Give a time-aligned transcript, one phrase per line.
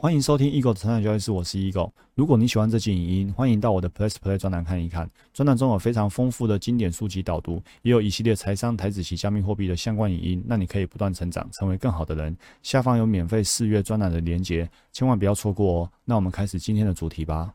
[0.00, 1.90] 欢迎收听 Eagle 的成长交易室，我是 Eagle。
[2.14, 5.10] 如果你喜欢这期影音，欢迎到我的 Plus Play 专栏看一看。
[5.34, 12.36] 专栏中有非常丰富的经典书籍导读，也有一系列财商、台子及加密货币的相关影音，让你可以不断成长，成为更好的人。
[12.62, 15.90] 下方有免费试阅专栏的连结，千万不要错过哦。
[16.04, 17.52] 那我们开始今天的主题吧。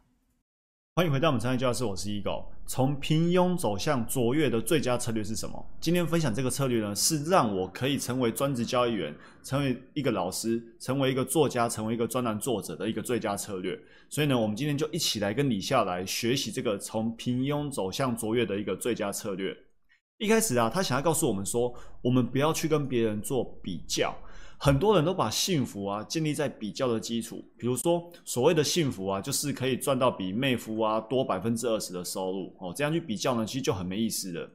[0.97, 2.43] 欢迎回到我们成长教室，我是 Eagle。
[2.65, 5.63] 从平庸走向卓越的最佳策略是什么？
[5.79, 13.77] 今天分享这个策略呢，是让我可以成为专职交易员，成为一个老师，成为一个作家，成为一个专栏作者的一个最佳策略。
[14.09, 19.55] 所以呢，我们今天就一起来跟李笑来学习这个从平庸走向卓越的一个最佳策略。
[20.17, 24.15] 一开始啊，他想要告诉我们说，我们不要去跟别人做比较。
[24.57, 34.49] 很多人都把幸福啊建立在比较的基础，比如说所谓的幸福啊，就是可以赚到比妹夫啊多百分之二十的收入哦，这样去比较呢，其实就很没意思了。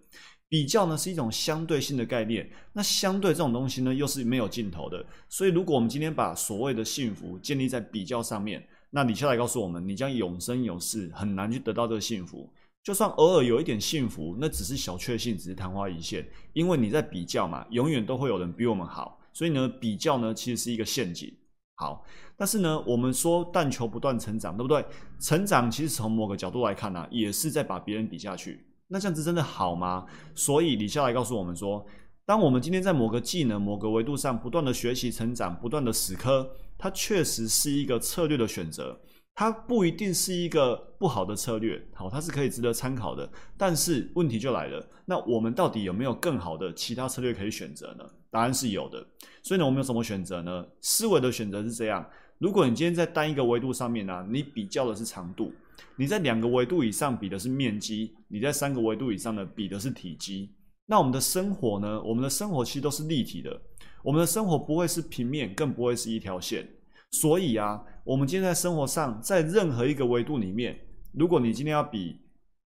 [0.50, 5.04] 比较呢是一种相对性的概念，那相对这种东西呢又是没有尽头的。
[5.28, 12.50] 所以如果我们今天把所谓的幸福建立在比较上面，那你下来告诉我们，你将永生永世很难去得到这个幸福。
[12.82, 19.17] 就算偶尔有一点幸福，那只是小确幸，只是昙花一现，因为你在比较嘛，永远都会有人比我们好。
[19.38, 21.32] 所以呢，比较呢其实是一个陷阱。
[21.76, 22.04] 好，
[22.36, 24.84] 但是呢，我们说但求不断成长，对不对？
[25.20, 28.66] 成长其实从某个角度来看呢，也是在把别人比下去。
[28.88, 30.04] 那这样子真的好吗？
[30.34, 31.86] 所以李笑来告诉我们说，
[32.26, 39.00] 当我们今天在某个技能、某个维度上不断的学习成长、不断的死磕，它确实是一个策略的选择。
[39.38, 43.30] 它不一定是一个不好的策略，好，它是可以值得参考的。
[43.56, 48.04] 但是问题就来了，那我们到底有没有更好的其他策略可以选择呢？
[48.32, 49.06] 答案是有的。
[49.44, 50.66] 所以呢，我们有什么选择呢？
[50.80, 52.04] 思维的选择是这样：
[52.38, 55.52] 如果你今天在单一个维度上面呢，你比较的是长度；
[55.94, 60.52] 你在两个维度以上比的是面积；你在三个维度以上呢比的是体积。
[60.86, 62.02] 那我们的生活呢？
[62.02, 63.62] 我们的生活其实都是立体的，
[64.02, 66.68] 我们的生活不会是平面，更不会是一条线。
[67.10, 70.78] 所以啊，我们今天在生活上，在任何一个维度里面，
[71.12, 72.20] 如果你今天要比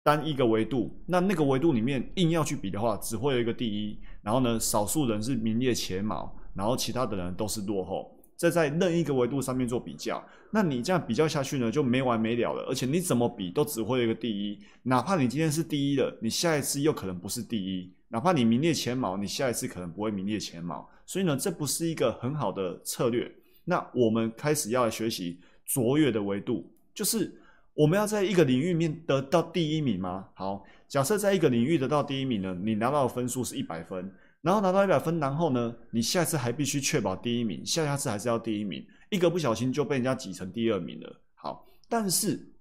[0.03, 8.15] 单一个维度，那那个维度里面硬要去比的话，只会有一个第一，然后呢，少数人是名列前茅，然后其他的人都是落后。
[8.37, 12.63] 这在任一个维度上面做比较，那你这样比较下去呢，就没完没了了。
[12.69, 20.87] 而且你怎么比都只会有一个第一，哪怕你今天是第一了，你下一次又可能不是第一；哪怕你名列前茅，你下一次可能不会名列前茅。
[21.05, 23.29] 所以呢，这不是一个很好的策略。
[23.69, 27.31] 那我们开始要来学习卓越的维度，就是
[27.75, 30.27] 我们要在一个领域面得到第一名吗？
[30.33, 41.21] 好，假设在一个领域得到第一名呢，你拿到的分数是一百分，然后拿到一百分，然后呢，你下次还必须确保第一名，下下次还是要第一名，一个不小心就被人家挤成第二名了。
[41.35, 42.51] 好，但是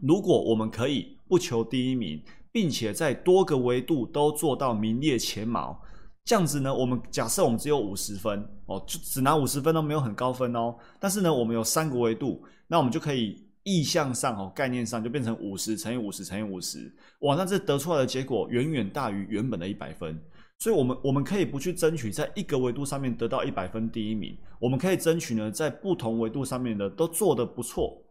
[0.00, 5.78] 如果我们可以不求第一名，并且在多个维度都做到名列前茅。
[6.26, 10.76] 这样子呢，我们假设我们只有五十分哦，就只拿五十分都没有很高分哦。
[10.98, 20.20] 但是呢，我们有三个维度，那我们就可以意向上哦，概念上就变成五十乘以五十乘以五十，哇，那这得出来的结果远远大于原本的一百分。
[20.58, 28.02] 所以，我们我们可以不去争取在一个维度上面得到一百分第一名，我们可以争取呢，在不同维度上面的都做得不错。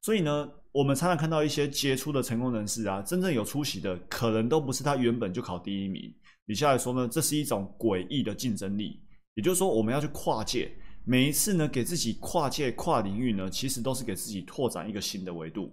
[0.00, 6.10] 所以呢，我们常常看到一些杰出的成功人士啊，真正有出息的，可能都不是他原本就考第一名。
[6.48, 8.98] 以下来说呢，这是一种诡异的竞争力，
[9.34, 10.72] 也就是说，我们要去跨界，
[11.04, 15.70] 每一次呢，给自己跨界、跨领域呢，其实都是给自己拓展一个新的维度。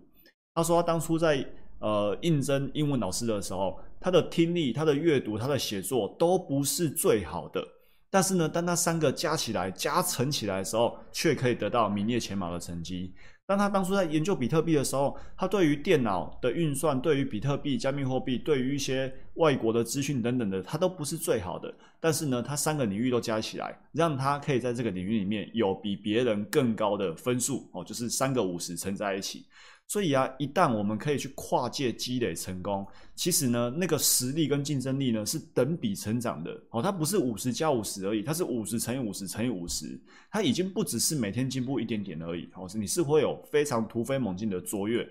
[0.53, 1.45] 他说，他当初在
[1.79, 7.65] 呃应征英文老师的时候，他的听力、他的阅读、他的写作都不是最好的，
[8.09, 13.13] 但是呢，当他三个加起来、加成起来的时候，却可以得到名列前茅的成绩。
[13.47, 21.71] 当他当初在研究比特币的时候，他对于电脑的运算、对于比特币、加密货币、对于一些外国的资讯等等的，他都不是最好的。
[21.99, 29.45] 但是呢，他三个领域都加起来，让他可以在这个领域里面有比别人更高的分数哦，就是三个五十乘在一起。
[29.87, 36.81] 所以啊，一旦我们可以去跨界积累成功，其实呢，那个实力跟竞争力呢是等比成长的哦。
[36.81, 39.97] 它不是五十加五十而已，它是五十乘以五十乘以五十，
[40.31, 42.67] 它已经不只是每天进步一点点而已哦。
[42.67, 45.07] 是你是会有非常突飞猛进的卓越。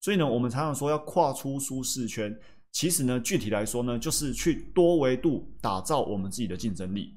[0.00, 2.36] 所以呢，我们常常说要跨出舒适圈，
[2.72, 7.14] 其实呢，具体来说呢，就是去多维度打造我们自己的竞争力。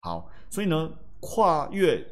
[0.00, 2.02] 好，所以呢，跨越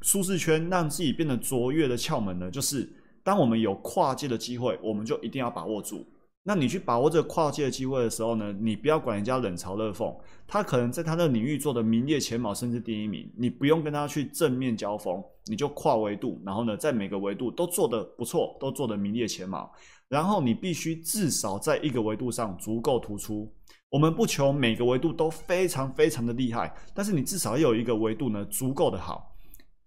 [0.00, 2.90] 舒适圈，让自己变得卓越的窍门呢，就是。
[3.26, 6.06] 当我们有跨界的机会，我们就一定要把握住。
[6.44, 19.68] 那你去把握这个跨界的机会的时候呢，你不要管人家冷嘲热讽，他可能在他的领域做的名列前茅，甚至第一名，你不用跟他去正面交锋，你就跨维度，然后呢，在每个维度都做得不错，都做得名列前茅。
[20.08, 23.52] 然后你必须至少在一个维度上足够突出。
[23.90, 29.34] 我们不求每个维度都非常非常的厉害，但是你至少要有一个维度呢足够的好。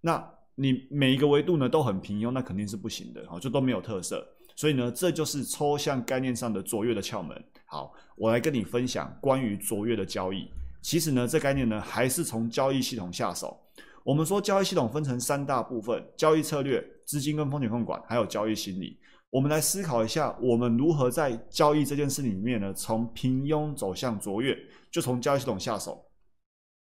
[0.01, 0.29] 那
[0.61, 4.27] 你每一个维度呢都很平庸，那肯定是不行的，好，就都没有特色。
[4.57, 7.41] 所以呢，这就是抽象概念上的卓越的窍门。
[7.65, 10.49] 好，我来跟你分享关于卓越的交易。
[10.81, 13.57] 其实呢，这概念呢还是从交易系统下手。
[14.03, 18.99] 我们说交易系统分成三大部分：交易策略、资金跟风险控管，还有交易心理。
[19.29, 24.57] 我们来思考一下，我们如何在交易这件事里面呢，从平庸走向卓越，
[24.91, 26.03] 就从交易系统下手。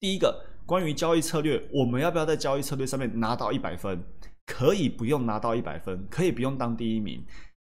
[0.00, 4.02] 第一个，关于交易策略，我们要不要在交易策略上面拿到一百分？
[4.46, 7.24] 可以不用拿到一百分，可以不用当第一名。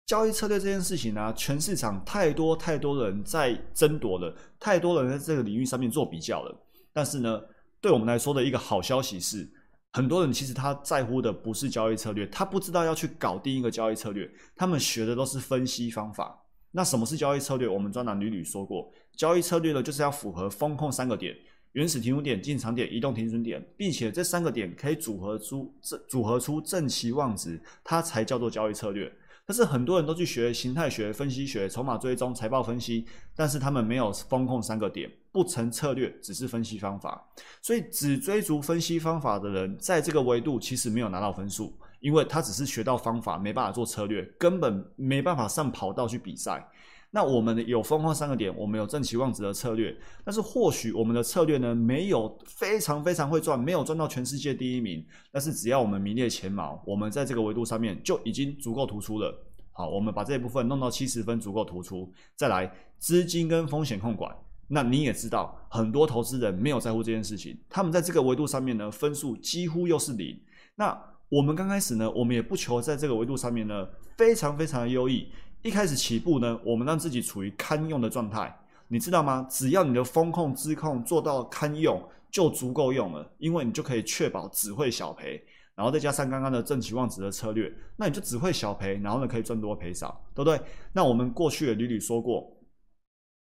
[0.05, 6.67] 交易策略这件事情呢，全市场太多太多人在争夺了，太多人在这个领域上面做比较了。
[6.91, 7.41] 但是呢，
[7.79, 9.47] 对我们来说的一个好消息是。
[9.95, 16.35] 很多人其实他在乎的不是交易策略，他不知道要去搞定一个交易策略，他们学的都是分析方法。
[16.71, 17.67] 那什么是交易策略？
[17.67, 21.35] 我们专栏屡屡说过，交易策略呢就是要符合风控三个点：
[21.73, 29.11] 原始停损点、进场点、移动停损点，并且这三个点可以组合出正组合出正期望值，它才叫做交易策略。
[29.45, 33.05] 但是很多人都去学形态学、分析学、筹码追踪、财报分析，
[33.35, 37.21] 但是他们没有风控三个点，不成策略，只是分析方法。
[37.61, 46.69] 所以只追逐分析方法的人，在这个维度其实没有拿到分数，因为他只是学到方法，没办法做策略，根本没办法上跑道去比赛。
[47.11, 49.95] 那我们有风控三个点，我们有正期望值的策略，
[50.25, 59.33] 但是或许我们的策略呢，没有非常非常会赚，没有赚到全世界第一名，但是只要我们名列前茅，我们在这个维度上面就已经足够突出了。
[59.71, 62.11] 好，我们把这一部分弄到七十分，足够突出。
[62.35, 64.35] 再来，资金跟风险控管，
[64.67, 70.37] 那你也知道，很多投资人没有在乎这件事情，他们在这个维度上面呢，分数几乎又是零。
[70.75, 70.99] 那
[71.33, 75.31] 我们刚开始呢，我们也不求在这个维度上面呢，非常非常的优异。
[75.63, 78.55] 一开始起步呢，我们让自己处于堪用的状态，
[78.87, 79.47] 你知道吗？
[79.49, 85.43] 只要你的风控、资控做到堪用，就足够用了，因为你就可以确保只会小赔，
[85.73, 90.61] 然后再加上刚刚的正期望值的策略，那你就只会小赔，然后呢可以赚多赔少，对不对？
[90.91, 92.55] 那我们过去也屡屡说过，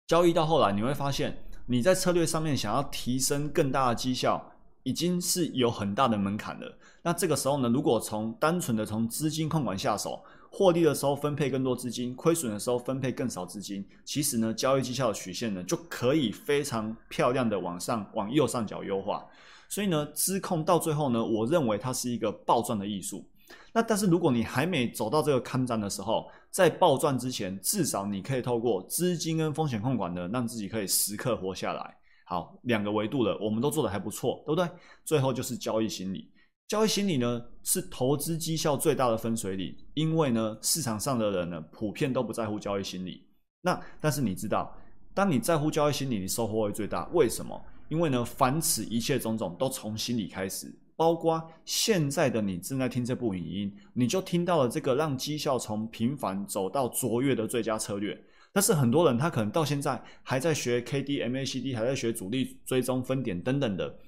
[0.05, 1.35] 交易到后来你会发现，
[1.65, 4.51] 你在策略上面想要提升更大的绩效，
[4.83, 6.77] 已经是有很大的门槛了。
[7.01, 13.87] 那这个时候呢，如果从单纯的从资金控管下手，获利的时候分配更多资金，亏损的时候分配更少资金。
[14.03, 19.25] 其实呢，交易绩效的曲线呢就可以非常漂亮的往上往右上角优化。
[19.67, 23.23] 所以呢，资控到最后呢，我认为它是一个暴赚的艺术。
[23.71, 31.95] 那但是如果你还没走到这个看涨的时候，在暴赚之前，至少你可以透过资金跟风险控管呢，让自己可以时刻活下来。
[32.29, 34.69] 好，两个维度了，我们都做的还不错，对不对？
[35.03, 36.29] 最后就是交易心理。
[36.67, 43.25] 交易心理呢，是投资绩效最大的分水岭，因为呢，市场上的人呢，普遍都不在乎交易心理。
[43.61, 44.71] 那但是你知道，
[45.15, 47.09] 当你在乎交易心理，你收获会最大。
[47.13, 47.59] 为什么？
[47.87, 58.15] 因为呢，凡此一切种种都从心理开始，包括现在的你正在听这部影音，你就听到了这个让绩效从平凡走到卓越的最佳策略。
[58.51, 63.99] 但是很多人他可能到现在还在学 K D M A C D，还在学主力追踪分点等等的。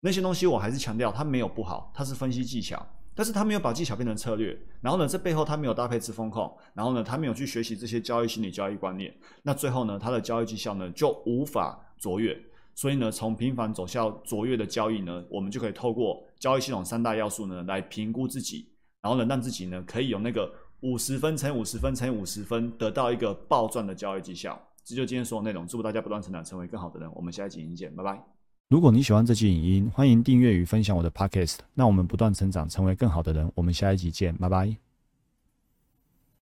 [0.00, 4.56] 那些东西我还是强调，它没有不好，它是分析技巧，但是它没有把技巧变成策略。
[4.80, 9.12] 然后呢，这背后它没有搭配自风控，然后呢，它没有去学习这些交易心理、交易观念。
[9.42, 12.38] 那最后呢，它的交易绩效呢就无法卓越。
[12.76, 18.68] 所以呢，从平凡走向卓越的交易呢，我们就可以透过交易系统三大要素呢来评估自己，
[19.02, 20.48] 然后呢，让自己呢可以有那个
[20.80, 24.60] 五十分乘以五十分乘以五十分，得到一个暴赚的交易绩效。
[24.84, 27.10] 这就今天所有内容，祝福大家不断成长，成为更好的人。
[27.14, 28.22] 我们下一集见，拜拜。
[28.68, 31.56] 如果你喜欢这期影音，欢迎订阅与分享我的 podcast。
[31.74, 33.50] 那我们不断成长，成为更好的人。
[33.54, 34.87] 我们下一集见，拜拜。